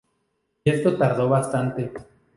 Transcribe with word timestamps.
Y 0.63 0.71
esto 0.71 0.97
tardó 0.97 1.29
bastante. 1.29 1.91